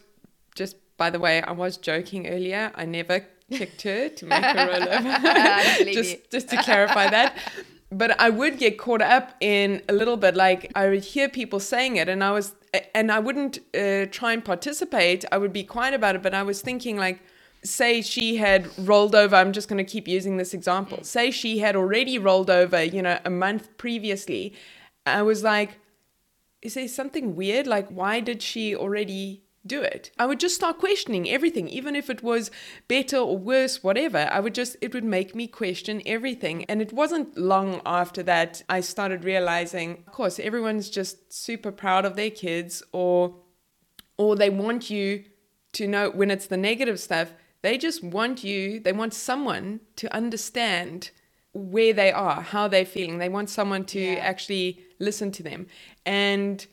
[0.56, 2.72] just, by the way, I was joking earlier.
[2.76, 5.92] I never kicked her to make her roll over.
[5.92, 7.36] just, just to clarify that
[7.92, 11.60] but I would get caught up in a little bit like I would hear people
[11.60, 12.54] saying it and I was
[12.94, 16.44] and I wouldn't uh, try and participate I would be quiet about it but I
[16.44, 17.20] was thinking like
[17.64, 21.60] say she had rolled over I'm just going to keep using this example say she
[21.60, 24.54] had already rolled over you know a month previously
[25.06, 25.80] I was like
[26.62, 30.12] is there something weird like why did she already do it.
[30.18, 32.52] I would just start questioning everything, even if it was
[32.88, 34.30] better or worse, whatever.
[34.32, 36.66] I would just, it would make me question everything.
[36.66, 42.06] And it wasn't long after that I started realizing, of course, everyone's just super proud
[42.06, 43.36] of their kids or
[44.18, 45.24] or they want you
[45.72, 50.14] to know when it's the negative stuff, they just want you, they want someone to
[50.14, 51.12] understand
[51.54, 53.18] where they are, how they're feeling.
[53.18, 54.20] They want someone to yeah.
[54.20, 55.68] actually listen to them.
[56.06, 56.66] And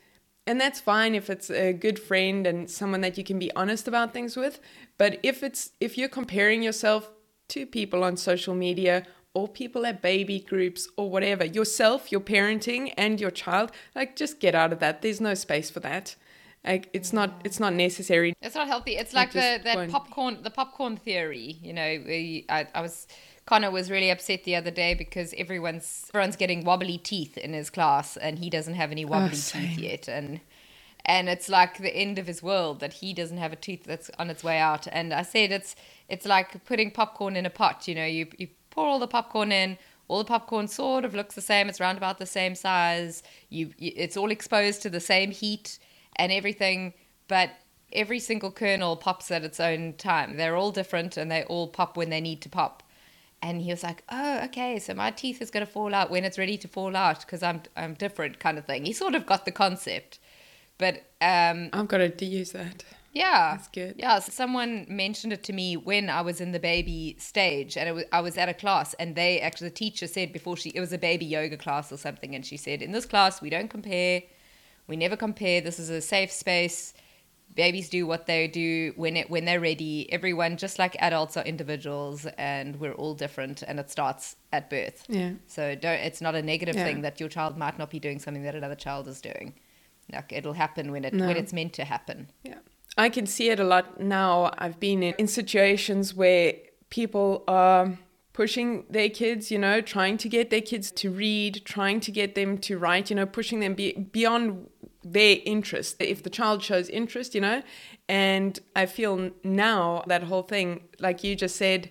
[0.45, 3.85] and that's fine if it's a good friend and someone that you can be honest
[3.87, 4.59] about things with.
[4.97, 7.11] But if it's if you're comparing yourself
[7.49, 12.93] to people on social media or people at baby groups or whatever yourself your parenting
[12.97, 15.01] and your child like just get out of that.
[15.01, 16.15] There's no space for that.
[16.65, 18.33] Like it's not it's not necessary.
[18.41, 18.97] It's not healthy.
[18.97, 21.81] It's like the that popcorn the popcorn theory you know
[22.49, 23.07] I, I was
[23.47, 27.69] Connor was really upset the other day because everyone's everyone's getting wobbly teeth in his
[27.69, 30.07] class and he doesn't have any wobbly oh, teeth yet.
[30.07, 30.41] And
[31.05, 34.11] and it's like the end of his world that he doesn't have a tooth that's
[34.19, 34.85] on its way out.
[34.91, 35.75] And I said it's
[36.09, 39.53] it's like putting popcorn in a pot you know you you pour all the popcorn
[39.53, 39.77] in
[40.09, 43.73] all the popcorn sort of looks the same it's round about the same size you,
[43.77, 45.79] you it's all exposed to the same heat
[46.17, 46.93] and everything
[47.27, 47.51] but
[47.93, 50.37] every single kernel pops at its own time.
[50.37, 52.83] They're all different and they all pop when they need to pop
[53.41, 56.23] and he was like, "Oh, okay, so my teeth is going to fall out when
[56.23, 59.25] it's ready to fall out because I'm I'm different, kind of thing." He sort of
[59.25, 60.19] got the concept,
[60.77, 62.83] but um, I've got to use that.
[63.13, 63.95] Yeah, that's good.
[63.97, 67.95] Yeah, so someone mentioned it to me when I was in the baby stage, and
[67.95, 70.79] was, I was at a class, and they actually the teacher said before she it
[70.79, 73.69] was a baby yoga class or something, and she said, "In this class, we don't
[73.69, 74.23] compare,
[74.87, 75.61] we never compare.
[75.61, 76.93] This is a safe space."
[77.57, 80.11] Babies do what they do when it when they're ready.
[80.13, 83.63] Everyone, just like adults, are individuals, and we're all different.
[83.63, 85.03] And it starts at birth.
[85.09, 85.31] Yeah.
[85.47, 85.99] So don't.
[85.99, 86.85] It's not a negative yeah.
[86.85, 89.55] thing that your child might not be doing something that another child is doing.
[90.13, 91.27] Like it'll happen when it no.
[91.27, 92.29] when it's meant to happen.
[92.43, 92.59] Yeah.
[92.97, 94.51] I can see it a lot now.
[94.57, 96.53] I've been in, in situations where
[96.89, 97.97] people are
[98.37, 102.35] pushing their kids, you know, trying to get their kids to read, trying to get
[102.35, 104.69] them to write, you know, pushing them be, beyond
[105.11, 105.95] their interest.
[105.99, 107.63] If the child shows interest, you know,
[108.09, 111.89] and I feel now that whole thing, like you just said,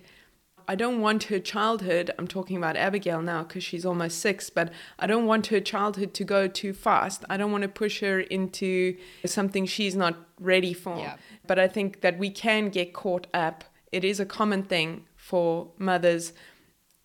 [0.69, 4.71] I don't want her childhood, I'm talking about Abigail now because she's almost six, but
[4.99, 7.23] I don't want her childhood to go too fast.
[7.29, 10.97] I don't want to push her into something she's not ready for.
[10.97, 11.15] Yeah.
[11.47, 13.63] But I think that we can get caught up.
[13.93, 16.33] It is a common thing for mothers,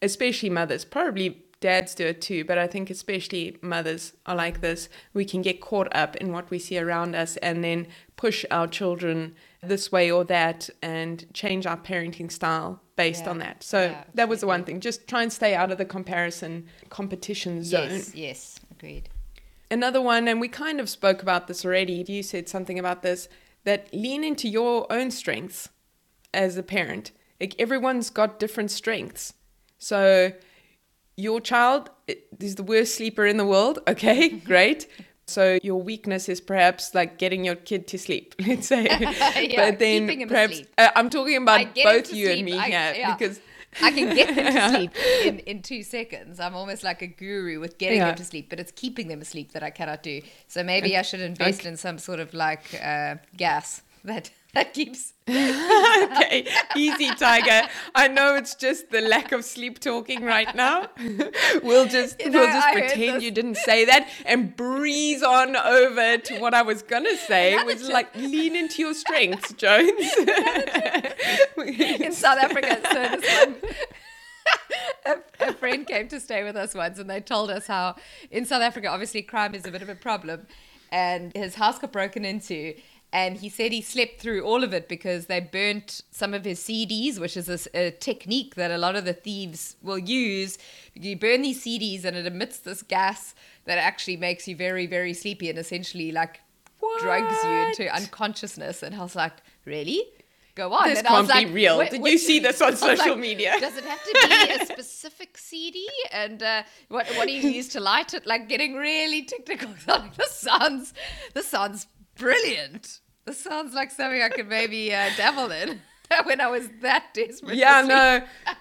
[0.00, 4.90] especially mothers, probably dads do it too, but I think especially mothers are like this.
[5.14, 8.66] We can get caught up in what we see around us and then push our
[8.68, 13.30] children this way or that and change our parenting style based Yeah.
[13.30, 13.62] on that.
[13.62, 14.80] So Yeah, that was the one thing.
[14.80, 17.88] Just try and stay out of the comparison competition zone.
[17.90, 19.08] Yes, yes, agreed.
[19.70, 22.04] Another one, and we kind of spoke about this already.
[22.06, 23.28] You said something about this
[23.64, 25.70] that lean into your own strengths
[26.34, 27.12] as a parent.
[27.40, 29.34] Like everyone's got different strengths.
[29.78, 30.32] So
[31.16, 31.90] your child
[32.40, 33.78] is the worst sleeper in the world.
[33.88, 34.86] Okay, great.
[35.26, 38.84] So your weakness is perhaps like getting your kid to sleep, let's say.
[39.48, 42.66] Yeah, but then keeping him perhaps uh, I'm talking about both you and me I-
[42.68, 43.16] here yeah.
[43.16, 43.40] because
[43.80, 44.90] I can get them to sleep
[45.24, 46.38] in, in two seconds.
[46.40, 48.08] I'm almost like a guru with getting Yeah.
[48.08, 50.20] them to sleep, but it's keeping them asleep that I cannot do.
[50.48, 55.14] So maybe I should invest in some sort of like uh, gas that that keeps.
[55.28, 57.68] okay, easy, Tiger.
[57.94, 60.88] I know it's just the lack of sleep talking right now.
[61.62, 65.56] we'll just You know, we'll just I pretend you didn't say that and breeze on
[65.56, 67.54] over to what I was gonna say.
[67.54, 70.12] Another was like lean into your strengths, Jones.
[71.56, 72.80] in South Africa.
[72.90, 73.56] So this one,
[75.06, 77.96] a, a friend came to stay with us once, and they told us how
[78.30, 80.46] in South Africa, obviously, crime is a bit of a problem,
[80.90, 82.74] and his house got broken into.
[83.12, 86.58] And he said he slept through all of it because they burnt some of his
[86.60, 90.56] CDs, which is a technique that a lot of the thieves will use.
[90.94, 93.34] You burn these CDs and it emits this gas
[93.66, 96.40] that actually makes you very, very sleepy and essentially like
[97.00, 98.82] drugs you into unconsciousness.
[98.82, 99.34] And I was like,
[99.66, 100.04] really?
[100.54, 100.88] Go on.
[100.88, 101.78] This and can't be real.
[101.78, 103.56] Did you see this on social like, media?
[103.58, 105.86] Does it have to be a specific CD?
[106.12, 108.26] And uh, what what do you use to light it?
[108.26, 109.70] Like getting really technical.
[109.86, 110.92] Like, this sounds
[111.34, 113.00] this sounds brilliant.
[113.24, 115.80] This sounds like something I could maybe uh, dabble in
[116.24, 117.56] when I was that desperate.
[117.56, 118.20] yeah, no.
[118.46, 118.54] I'll,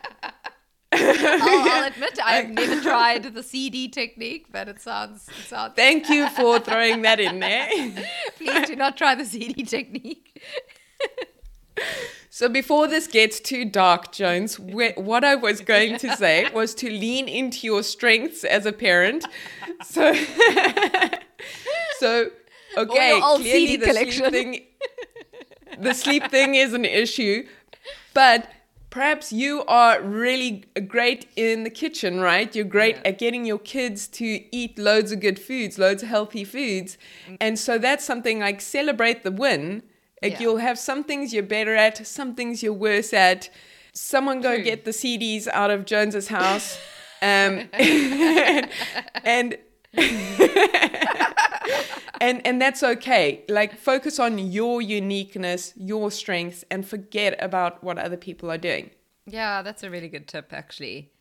[0.93, 5.73] I'll admit I've never tried the CD technique, but it sounds it sounds.
[5.75, 7.69] Thank you for throwing that in there.
[8.37, 10.41] Please do not try the CD technique.
[12.29, 16.89] So before this gets too dark, Jones, what I was going to say was to
[16.89, 19.25] lean into your strengths as a parent.
[19.83, 20.13] So,
[21.99, 22.29] so
[22.77, 24.29] okay, clearly the collection.
[24.29, 24.61] sleep thing,
[25.79, 27.45] the sleep thing is an issue,
[28.13, 28.49] but
[28.89, 32.53] perhaps you are really great in the kitchen, right?
[32.55, 33.09] You're great Yeah.
[33.09, 36.97] at getting your kids to eat loads of good foods, loads of healthy foods,
[37.39, 39.83] and so that's something like celebrate the win.
[40.21, 40.41] Like Yeah.
[40.41, 43.49] you'll have some things you're better at, some things you're worse at.
[43.93, 44.63] Someone go True.
[44.63, 46.77] get the CDs out of Jones's house,
[47.21, 48.69] um, and
[49.23, 49.57] and
[52.21, 53.43] and and that's okay.
[53.49, 58.91] Like focus on your uniqueness, your strengths, and forget about what other people are doing.
[59.25, 61.11] Yeah, that's a really good tip, actually.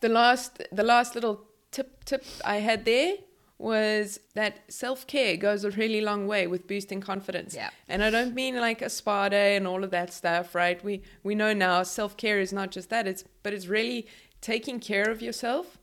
[0.00, 3.14] The last the last little tip tip I had there
[3.58, 7.54] was that self care goes a really long way with boosting confidence.
[7.54, 7.70] Yeah.
[7.88, 10.82] And I don't mean like a spa day and all of that stuff, right?
[10.82, 14.06] We we know now self care is not just that, it's but it's really
[14.40, 15.78] taking care of yourself,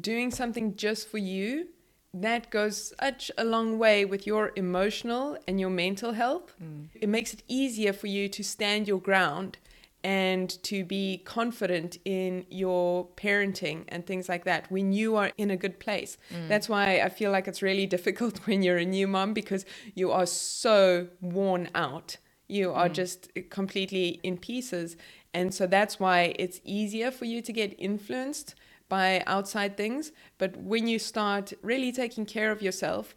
[0.00, 1.68] doing something just for you.
[2.14, 6.54] That goes such a long way with your emotional and your mental health.
[6.62, 6.88] Mm.
[6.94, 9.56] It makes it easier for you to stand your ground
[10.04, 15.50] and to be confident in your parenting and things like that when you are in
[15.50, 16.18] a good place.
[16.34, 16.48] Mm.
[16.48, 20.10] That's why I feel like it's really difficult when you're a new mom because you
[20.10, 22.16] are so worn out.
[22.48, 22.94] You are mm.
[22.94, 24.96] just completely in pieces.
[25.32, 28.54] And so that's why it's easier for you to get influenced
[28.92, 30.12] by outside things.
[30.36, 33.14] But when you start really taking care of yourself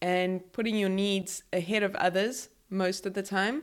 [0.00, 3.56] and putting your needs ahead of others most of the time,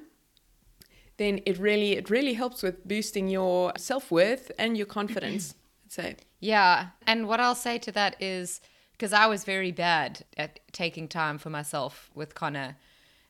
[1.16, 5.56] then it really it really helps with boosting your self-worth and your confidence
[5.86, 6.88] i'd say Yeah.
[7.12, 11.38] And what I'll say to that is because I was very bad at taking time
[11.38, 12.76] for myself with Connor,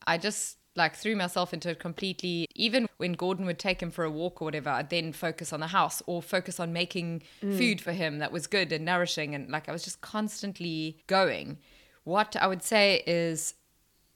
[0.06, 2.48] I just like threw myself into it completely.
[2.56, 5.60] Even when Gordon would take him for a walk or whatever, I'd then focus on
[5.60, 9.36] the house or focus on making food for him that was good and nourishing.
[9.36, 11.58] And like I was just constantly going.
[12.04, 13.56] What I would say is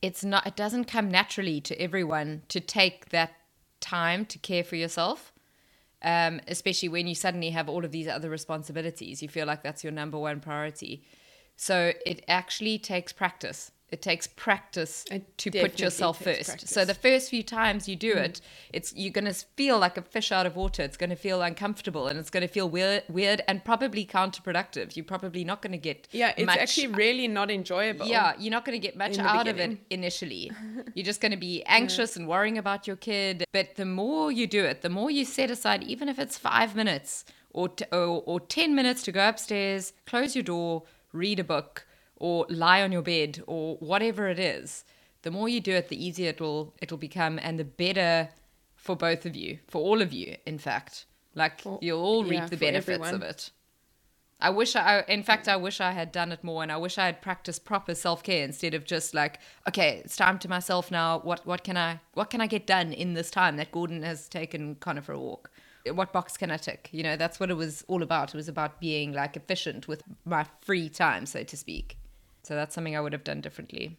[0.02, 3.34] it's not, it doesn't come naturally to everyone to take that
[3.82, 5.34] time to care for yourself
[6.04, 9.22] um, especially when you suddenly have all of these other responsibilities.
[9.22, 11.04] You feel like that's your number one priority.
[11.56, 13.72] So it actually takes practice.
[13.92, 16.46] It takes practice It to put yourself first.
[16.46, 16.70] practice.
[16.70, 18.24] So the first few times you do mm.
[18.24, 20.82] it, it's you're going to feel like a fish out of water.
[20.82, 24.96] It's going to feel uncomfortable and it's going to feel weird, weird and probably counterproductive.
[24.96, 28.08] You're probably not going to get Yeah, it's much actually really not enjoyable.
[28.08, 30.52] yeah, you're not going to get much out of it initially.
[30.94, 33.46] You're just going to be anxious and worrying about your kid.
[33.52, 36.76] But the more you do it, the more you set aside, even if it's five
[36.76, 41.44] minutes or, t- or, or 10 minutes to go upstairs, close your door, read a
[41.44, 41.86] book,
[42.22, 44.86] or lie on your bed, or whatever it is.
[45.24, 48.30] The more you do it, the easier it will it'll become, and the better
[48.76, 51.06] for both of you, for all of you, in fact.
[51.34, 53.52] Like For- you'll all reap yeah, the benefits of it.
[54.40, 56.98] I wish I, in fact, I wish I had done it more, and I wish
[56.98, 60.92] I had practiced proper self care instead of just like, okay, it's time to myself
[60.92, 61.20] now.
[61.20, 64.30] What what can I what can I get done in this time that Gordon has
[64.30, 65.52] taken Connor for a walk?
[65.92, 66.90] What box can I tick?
[66.92, 68.30] You know, that's what it was all about.
[68.30, 71.98] It was about being like efficient with my free time, so to speak.
[72.52, 73.98] So that's something I would have done differently.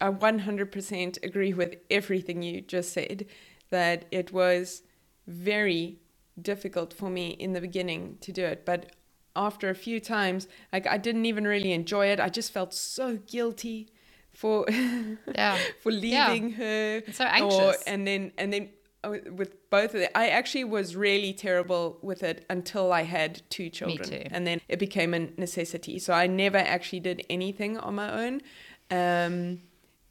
[0.00, 3.26] I 100% agree with everything you just said.
[3.70, 4.82] That it was
[5.28, 6.00] very
[6.42, 8.96] difficult for me in the beginning to do it, but
[9.36, 12.18] after a few times, like I didn't even really enjoy it.
[12.18, 13.92] I just felt so guilty
[14.32, 15.58] for Yeah.
[15.80, 16.30] for Yeah.
[16.32, 17.02] leaving her.
[17.06, 17.82] And so Or, anxious.
[17.86, 18.70] and then and then
[19.04, 23.70] with both of them, I actually was really terrible with it until I had two
[23.70, 24.22] children, too.
[24.30, 25.98] and then it became a necessity.
[25.98, 28.42] So I never actually did anything on my own.
[28.90, 29.60] Um,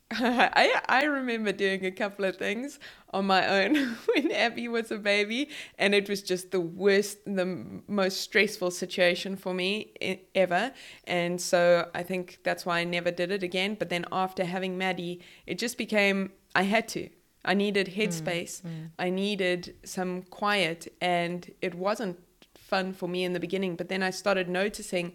[0.12, 2.80] I I remember doing a couple of things
[3.14, 3.76] on my own
[4.16, 9.36] when Abby was a baby, and it was just the worst, the most stressful situation
[9.36, 9.92] for me
[10.34, 10.72] ever.
[11.04, 13.76] And so I think that's why I never did it again.
[13.76, 17.10] But then after having Maddie, it just became I had to.
[17.48, 18.62] I needed headspace.
[18.62, 18.90] Mm, mm.
[19.00, 22.20] I needed some quiet, and it wasn't
[22.54, 23.76] fun for me in the beginning.
[23.76, 25.14] But then I started noticing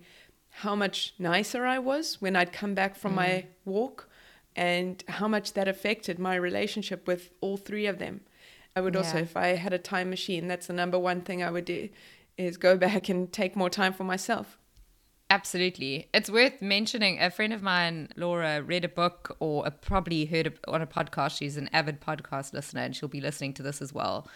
[0.50, 3.46] how much nicer I was when I'd come back from my mm.
[3.64, 4.08] walk
[4.56, 8.20] and how much that affected my relationship with all three of them.
[8.74, 11.50] I would also, if I had a time machine, that's the number one thing I
[11.50, 11.88] would do
[12.38, 14.58] is go back and take more time for myself.
[15.32, 16.10] Absolutely.
[16.12, 17.18] It's worth mentioning.
[17.18, 20.86] A friend of mine, Laura, read a book or uh, probably heard it on a
[20.86, 21.38] podcast.
[21.38, 24.28] She's an avid podcast listener and she'll be listening to this as well.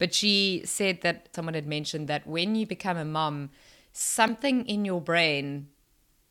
[0.00, 3.50] But she said that someone had mentioned that when you become a mom,
[3.92, 5.68] something in your brain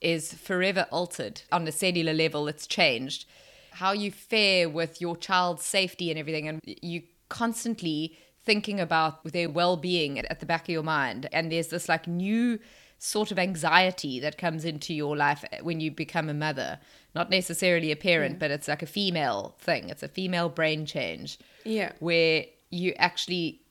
[0.01, 2.49] is forever altered on a cellular level.
[2.49, 3.25] It's changed.
[3.71, 6.45] How you fare with your child's safety and everything.
[6.49, 11.29] And you constantly thinking about their well being at the back of your mind.
[11.32, 12.60] And there's this like new
[13.00, 16.80] sort of anxiety that comes into your life when you become a mother.
[17.16, 19.90] Not necessarily a parent, but it's like a female thing.
[19.90, 21.94] It's a female brain change Yeah.
[22.00, 23.62] where you actually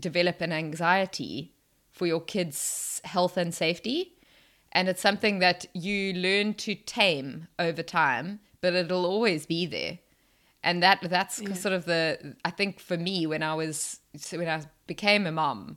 [0.00, 1.52] develop an anxiety
[1.92, 4.12] for your kids' health and safety.
[4.72, 9.98] And it's something that you learn to tame over time, but it'll always be there.
[10.64, 14.00] And that that's sort of the I think for me when I was
[14.32, 15.76] when I became a mom,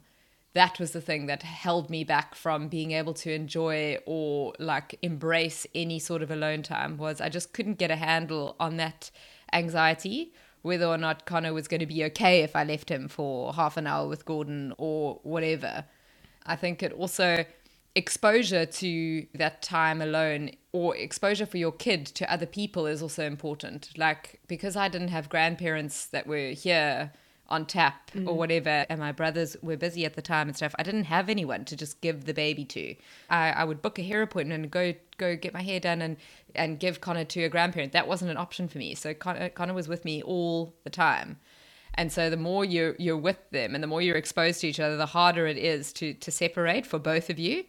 [0.53, 4.97] that was the thing that held me back from being able to enjoy or like
[5.01, 9.11] embrace any sort of alone time was I just couldn't get a handle on that
[9.53, 13.53] anxiety whether or not Connor was going to be okay if I left him for
[13.53, 15.85] half an hour with Gordon or whatever.
[16.45, 17.45] I think it also
[17.95, 23.25] exposure to that time alone or exposure for your kid to other people is also
[23.25, 23.97] important.
[23.97, 27.11] Like because I didn't have grandparents that were here
[27.49, 28.35] on tap or mm.
[28.35, 30.75] whatever, and my brothers were busy at the time and stuff.
[30.77, 32.95] I didn't have anyone to just give the baby to.
[33.29, 36.17] I, I would book a hair appointment and go go get my hair done and
[36.55, 37.93] and give Connor to a grandparent.
[37.93, 38.95] That wasn't an option for me.
[38.95, 41.39] So Connor, Connor was with me all the time.
[41.93, 44.79] And so the more you're you're with them and the more you're exposed to each
[44.79, 47.65] other, the harder it is to to separate for both of you.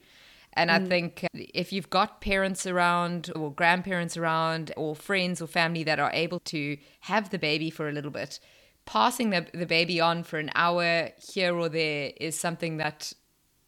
[0.54, 0.88] And I mm.
[0.88, 6.10] think if you've got parents around or grandparents around or friends or family that are
[6.12, 8.40] able to have the baby for a little bit,
[8.88, 13.12] passing the, the baby on for an hour here or there is something that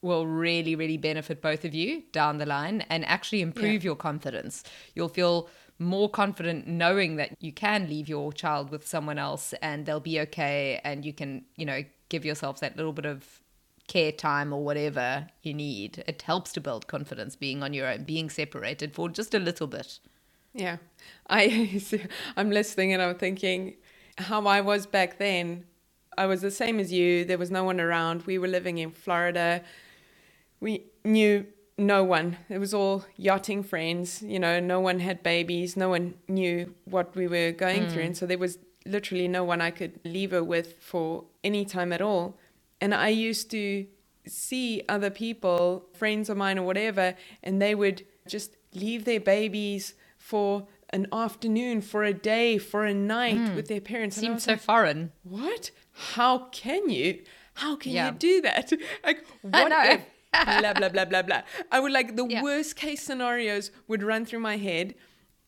[0.00, 4.64] will really, really benefit both of you down the line and actually improve your confidence.
[4.94, 9.85] You'll feel more confident knowing that you can leave your child with someone else and
[9.85, 13.42] they'll be okay and you can, you know, give yourself that little bit of
[13.88, 16.02] care time or whatever you need.
[16.06, 19.66] It helps to build confidence being on your own, being separated for just a little
[19.66, 19.98] bit.
[20.54, 20.78] Yeah.
[21.28, 21.83] I
[22.38, 23.74] I'm listening and I'm thinking
[24.20, 25.64] how I was back then.
[26.16, 27.25] I was the same as you.
[27.25, 28.23] There was no one around.
[28.23, 29.62] We were living in Florida.
[30.60, 31.46] We knew
[31.79, 32.37] no one.
[32.48, 34.23] It was all yachting friends.
[34.23, 35.77] You know, no one had babies.
[35.77, 38.02] No one knew what we were going through.
[38.02, 38.18] And mm.
[38.18, 42.02] so there was literally no one I could leave her with for any time at
[42.02, 42.37] all.
[42.81, 43.87] And I used to
[44.27, 49.94] see other people, friends of mine or whatever, and they would just leave their babies
[50.18, 53.55] for an afternoon, for a day, for a night hmm.
[53.55, 54.17] with their parents.
[54.17, 55.13] Seems was so like, foreign.
[55.23, 55.71] what?
[55.93, 57.23] How can you?
[57.55, 58.11] How can Yeah.
[58.13, 58.73] you do that?
[59.05, 60.03] Like, what if?
[60.33, 61.43] blah blah blah blah blah.
[61.73, 62.43] I would like the Yeah.
[62.43, 64.95] worst case scenarios would run through my head,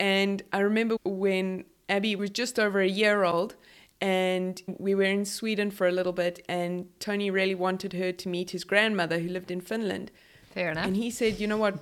[0.01, 3.55] and I remember when Abby was just over a year old,
[4.01, 8.29] and we were in Sweden for a little bit, and Tony really wanted her to
[8.29, 10.11] meet his grandmother who lived in Finland.
[10.53, 10.87] Fair enough.
[10.87, 11.79] And he said, you know what,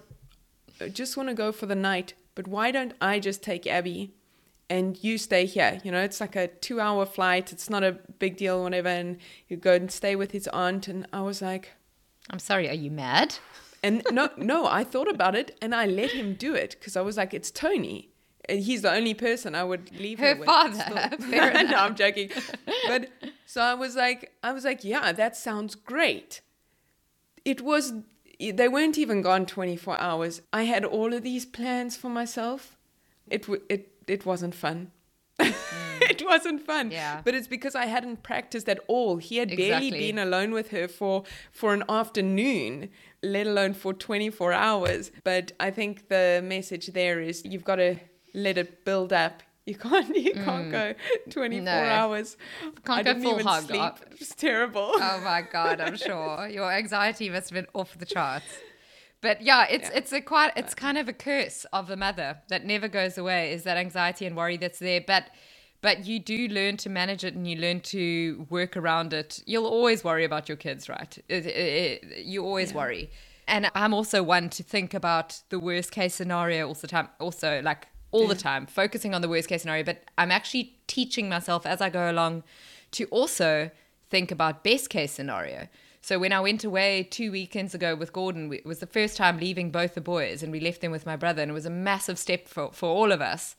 [0.80, 4.14] I just want to go for the night, but why don't I just take Abby
[4.70, 5.78] and you stay here?
[5.84, 7.52] You know, it's like a two hour flight.
[7.52, 8.88] It's not a big deal, whatever.
[8.88, 9.18] And
[9.48, 10.88] you go and stay with his aunt.
[10.88, 11.72] And I was like,
[12.30, 13.36] I'm sorry, are you mad?
[13.82, 17.02] and no, no, I thought about it and I let him do it because I
[17.02, 18.08] was like, it's Tony.
[18.48, 20.46] And He's the only person I would leave Her her with.
[20.46, 21.10] father.
[21.28, 22.30] no, I'm joking.
[22.86, 23.10] But
[23.44, 26.40] so I was like, I was like, yeah, that sounds great.
[27.44, 27.92] It was,
[28.40, 30.42] they weren't even gone 24 hours.
[30.52, 32.76] I had all of these plans for myself.
[33.28, 34.90] It w- it it wasn't fun.
[35.38, 36.90] it wasn't fun.
[36.90, 36.92] Mm.
[36.92, 37.20] Yeah.
[37.24, 39.18] But it's because I hadn't practiced at all.
[39.18, 42.88] He had barely been alone with her for for an afternoon,
[43.22, 45.10] let alone for 24 hours.
[45.24, 47.96] But I think the message there is you've got to
[48.34, 49.42] let it build up.
[49.70, 50.94] You can't you can't go
[51.30, 51.64] 24 Mm.
[51.64, 51.72] No.
[51.98, 52.36] hours.
[52.84, 53.80] Can't I go full even hog sleep.
[53.88, 53.96] up.
[54.12, 54.90] It was terrible.
[55.08, 58.50] oh my god, I'm sure your anxiety must have been off the charts.
[59.26, 59.98] But yeah, it's Yeah.
[59.98, 63.52] it's a quite it's kind of a curse of the mother that never goes away.
[63.56, 65.24] Is that anxiety and worry that's there, but
[65.82, 69.30] but you do learn to manage it and you learn to work around it.
[69.46, 71.12] You'll always worry about your kids, right?
[71.28, 73.04] It- it- it- you always worry.
[73.48, 77.08] And I'm also one to think about the worst case scenario all the time.
[77.18, 77.82] Also, like
[78.12, 79.84] all the time, focusing on the worst case scenario.
[79.84, 82.42] But I'm actually teaching myself as I go along
[82.92, 83.70] to also
[84.08, 85.68] think about best case scenario.
[86.02, 89.38] So when I went away two weekends ago with Gordon, it was the first time
[89.38, 91.70] leaving both the boys, and we left them with my brother, and it was a
[91.70, 93.54] massive step for, for all of us.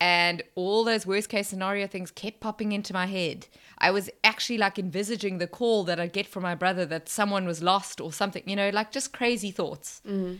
[0.00, 3.46] And all those worst case scenario things kept popping into my head.
[3.78, 7.46] I was actually like envisaging the call that I'd get from my brother that someone
[7.46, 10.00] was lost or something, you know, like just crazy thoughts.
[10.06, 10.36] Mm-hmm.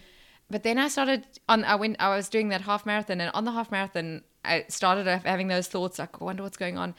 [0.50, 1.64] But then I started on.
[1.64, 1.96] I went.
[2.00, 5.68] I was doing that half marathon, and on the half marathon, I started having those
[5.68, 6.94] thoughts like, I wonder what's going on.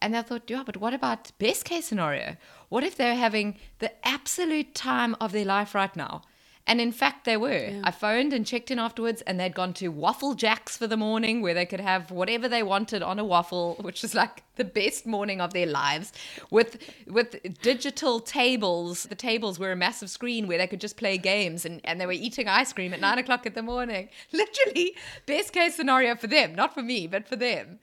[0.00, 2.36] And I thought, yeah, but what about best case scenario?
[2.68, 6.22] What if they're having the absolute time of their life right now?
[6.66, 7.78] And in fact, they were.
[7.84, 11.42] I phoned and checked in afterwards, and they'd gone to Waffle Jacks for the morning
[11.42, 15.04] where they could have whatever they wanted on a waffle, which is like the best
[15.04, 16.12] morning of their lives,
[16.50, 19.02] with with digital tables.
[19.04, 22.06] The tables were a massive screen where they could just play games, and, and they
[22.06, 24.08] were eating ice cream at nine o'clock in the morning.
[24.32, 24.96] Literally,
[25.26, 27.80] best case scenario for them, not for me, but for them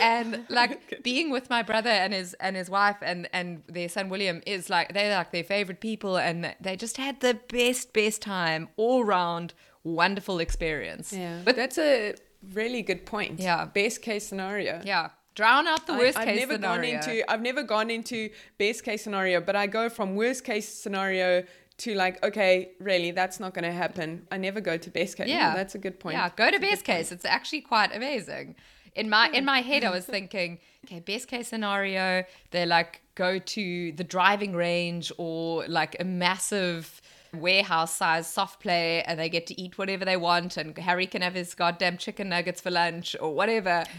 [0.00, 4.08] and like being with my brother and his and his wife and and their son
[4.08, 8.22] William is like they're like their favorite people and they just had the best best
[8.22, 12.14] time all round wonderful experience Yeah, but that's a
[12.54, 13.40] really good point.
[13.40, 13.64] Yeah.
[13.66, 14.80] best case scenario.
[14.84, 17.90] yeah drown out the I- worst I've case never scenario gone into I've never gone
[17.90, 21.44] into best case scenario, but I go from worst case scenario
[21.78, 24.26] to like, okay, really, that's not going to happen.
[24.30, 25.26] I never go to best case.
[25.28, 26.16] yeah Yeah, that's a good point.
[26.16, 28.56] yeah go to best case it's actually quite amazing
[28.94, 33.38] in my in my head i was thinking okay best case scenario they like go
[33.38, 37.00] to the driving range or like a massive
[37.34, 41.22] warehouse size soft play and they get to eat whatever they want and harry can
[41.22, 43.84] have his goddamn chicken nuggets for lunch or whatever.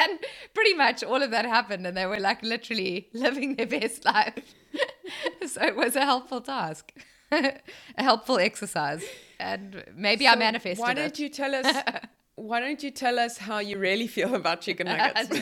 [0.00, 0.20] And
[0.54, 4.54] pretty much all of that happened and they were like literally living their best life.
[5.44, 6.92] So it was a helpful task
[7.32, 7.60] a
[7.96, 9.04] helpful exercise.
[9.40, 11.82] And maybe i So manifested Why don't you tell us?
[12.38, 15.28] Why don't you tell us how you really feel about chicken nuggets?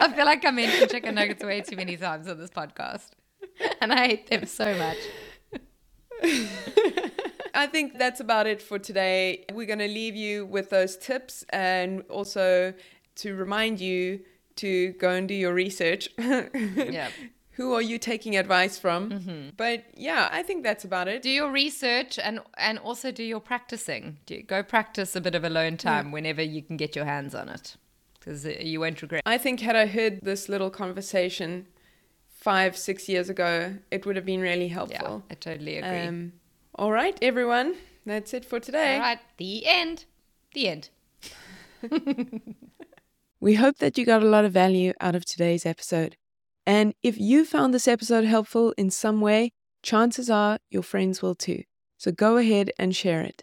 [0.00, 3.10] I feel like I mentioned chicken nuggets way too many times on this podcast.
[3.80, 4.96] And I hate them so much.
[7.54, 9.44] I think that's about it for today.
[9.52, 12.72] We're going to leave you with those tips and also
[13.16, 14.20] to remind you
[14.56, 16.08] to go and do your research.
[16.18, 17.10] Yeah.
[17.58, 19.52] Who are you taking advice from?
[19.56, 21.22] But yeah, I think that's about it.
[21.22, 24.18] Do your research and and also do your practicing.
[24.26, 27.48] Do go practice a bit of alone time whenever you can get your hands on
[27.48, 27.76] it.
[28.18, 29.22] Because you won't regret.
[29.26, 31.66] I think had I heard this little conversation
[32.28, 35.24] five, six years ago, it would have been really helpful.
[35.26, 35.32] Yeah.
[35.32, 36.06] I totally agree.
[36.06, 36.32] Um,
[36.76, 37.74] all right, everyone.
[38.06, 38.94] That's it for today.
[38.94, 40.04] All right, the end.
[40.54, 40.90] The end.
[43.40, 46.16] We hope that you got a lot of value out of today's episode.
[46.68, 49.52] And if you found this episode helpful in some way,
[49.82, 51.62] chances are your friends will too.
[51.96, 53.42] So go ahead and share it.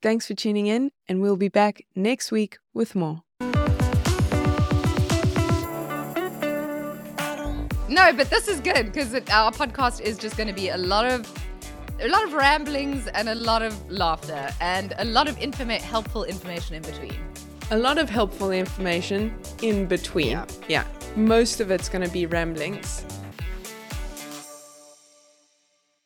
[0.00, 3.24] Thanks for tuning in, and we'll be back next week with more.
[7.90, 11.04] No, but this is good because our podcast is just going to be a lot
[11.04, 11.30] of
[12.00, 16.24] a lot of ramblings and a lot of laughter and a lot of informa- helpful
[16.24, 17.14] information in between.
[17.70, 20.30] A lot of helpful information in between.
[20.30, 20.46] Yeah.
[20.68, 20.84] yeah.
[21.16, 23.04] Most of it's going to be ramblings.